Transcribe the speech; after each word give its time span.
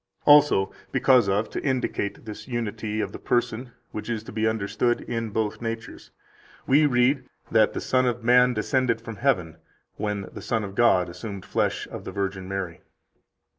Also, 0.25 0.73
because 0.91 1.29
of 1.29 1.51
[to 1.51 1.61
indicate] 1.63 2.25
this 2.25 2.47
unity 2.47 3.01
of 3.01 3.11
the 3.11 3.19
person 3.19 3.69
which 3.91 4.09
is 4.09 4.23
to 4.23 4.31
be 4.31 4.47
understood 4.47 5.01
in 5.01 5.29
both 5.29 5.61
natures, 5.61 6.09
we 6.65 6.87
read 6.87 7.25
that 7.51 7.73
the 7.73 7.79
Son 7.81 8.07
of 8.07 8.23
Man 8.23 8.55
descended 8.55 8.99
from 8.99 9.17
heaven 9.17 9.57
when 9.97 10.27
the 10.33 10.41
Son 10.41 10.63
of 10.63 10.73
God 10.73 11.07
assumed 11.07 11.45
flesh 11.45 11.87
of 11.89 12.03
the 12.03 12.11
Virgin 12.11 12.47
Mary." 12.47 12.81